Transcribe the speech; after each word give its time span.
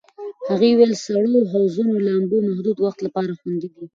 هغې 0.49 0.69
وویل 0.73 0.91
د 0.93 0.97
سړو 1.05 1.35
حوضونو 1.51 1.93
لامبو 2.07 2.37
محدود 2.49 2.77
وخت 2.81 2.99
لپاره 3.05 3.37
خوندي 3.39 3.67
دی. 3.75 3.85